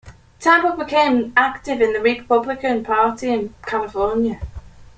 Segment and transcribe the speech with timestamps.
[0.39, 4.41] Temple became active in the Republican Party in California.